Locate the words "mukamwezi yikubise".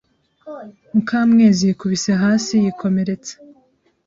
0.93-2.11